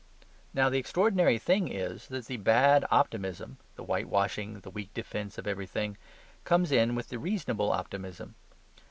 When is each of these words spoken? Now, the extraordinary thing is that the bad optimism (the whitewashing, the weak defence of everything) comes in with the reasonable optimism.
Now, 0.51 0.67
the 0.67 0.79
extraordinary 0.79 1.37
thing 1.37 1.67
is 1.67 2.07
that 2.07 2.25
the 2.25 2.37
bad 2.37 2.85
optimism 2.89 3.59
(the 3.75 3.83
whitewashing, 3.83 4.61
the 4.61 4.71
weak 4.71 4.91
defence 4.95 5.37
of 5.37 5.45
everything) 5.45 5.95
comes 6.43 6.71
in 6.71 6.95
with 6.95 7.09
the 7.09 7.19
reasonable 7.19 7.71
optimism. 7.71 8.33